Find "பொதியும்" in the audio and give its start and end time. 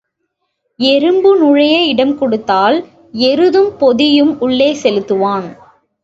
3.77-4.39